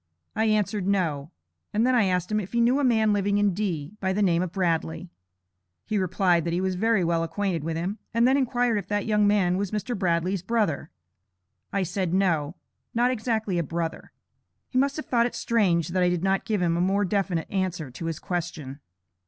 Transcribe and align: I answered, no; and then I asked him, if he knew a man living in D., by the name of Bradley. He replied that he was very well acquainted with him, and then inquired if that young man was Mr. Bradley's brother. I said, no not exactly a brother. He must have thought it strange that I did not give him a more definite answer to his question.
I 0.35 0.45
answered, 0.45 0.87
no; 0.87 1.29
and 1.75 1.85
then 1.85 1.93
I 1.93 2.05
asked 2.05 2.31
him, 2.31 2.39
if 2.39 2.53
he 2.53 2.59
knew 2.59 2.79
a 2.79 2.83
man 2.83 3.13
living 3.13 3.37
in 3.37 3.53
D., 3.53 3.93
by 3.99 4.13
the 4.13 4.23
name 4.23 4.41
of 4.41 4.51
Bradley. 4.51 5.11
He 5.85 5.99
replied 5.99 6.43
that 6.43 6.53
he 6.53 6.59
was 6.59 6.73
very 6.73 7.03
well 7.03 7.21
acquainted 7.21 7.63
with 7.63 7.77
him, 7.77 7.99
and 8.11 8.27
then 8.27 8.35
inquired 8.35 8.77
if 8.77 8.87
that 8.87 9.05
young 9.05 9.27
man 9.27 9.57
was 9.57 9.69
Mr. 9.69 9.95
Bradley's 9.95 10.41
brother. 10.41 10.89
I 11.71 11.83
said, 11.83 12.15
no 12.15 12.55
not 12.95 13.11
exactly 13.11 13.59
a 13.59 13.63
brother. 13.63 14.11
He 14.69 14.79
must 14.79 14.95
have 14.97 15.05
thought 15.05 15.27
it 15.27 15.35
strange 15.35 15.89
that 15.89 16.01
I 16.01 16.09
did 16.09 16.23
not 16.23 16.45
give 16.45 16.63
him 16.63 16.75
a 16.75 16.81
more 16.81 17.05
definite 17.05 17.47
answer 17.51 17.91
to 17.91 18.05
his 18.07 18.17
question. 18.17 18.79